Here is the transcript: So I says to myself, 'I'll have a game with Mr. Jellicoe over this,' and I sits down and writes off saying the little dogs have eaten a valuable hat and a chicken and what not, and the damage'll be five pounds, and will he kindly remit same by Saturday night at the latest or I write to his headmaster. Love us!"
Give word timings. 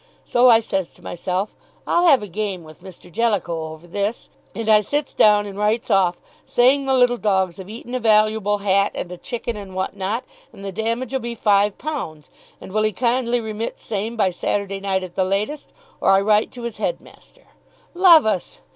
So 0.25 0.49
I 0.49 0.61
says 0.61 0.91
to 0.93 1.03
myself, 1.03 1.55
'I'll 1.85 2.07
have 2.07 2.23
a 2.23 2.27
game 2.27 2.63
with 2.63 2.81
Mr. 2.81 3.11
Jellicoe 3.11 3.71
over 3.71 3.85
this,' 3.85 4.29
and 4.55 4.67
I 4.67 4.81
sits 4.81 5.13
down 5.13 5.45
and 5.45 5.59
writes 5.59 5.91
off 5.91 6.19
saying 6.43 6.87
the 6.87 6.95
little 6.95 7.17
dogs 7.19 7.57
have 7.57 7.69
eaten 7.69 7.93
a 7.93 7.99
valuable 7.99 8.57
hat 8.57 8.93
and 8.95 9.11
a 9.11 9.17
chicken 9.17 9.55
and 9.55 9.75
what 9.75 9.95
not, 9.95 10.23
and 10.51 10.65
the 10.65 10.71
damage'll 10.71 11.19
be 11.21 11.35
five 11.35 11.77
pounds, 11.77 12.31
and 12.59 12.71
will 12.71 12.81
he 12.81 12.93
kindly 12.93 13.39
remit 13.39 13.79
same 13.79 14.17
by 14.17 14.31
Saturday 14.31 14.79
night 14.79 15.03
at 15.03 15.13
the 15.13 15.23
latest 15.23 15.71
or 15.99 16.09
I 16.09 16.21
write 16.21 16.51
to 16.53 16.63
his 16.63 16.77
headmaster. 16.77 17.49
Love 17.93 18.25
us!" 18.25 18.61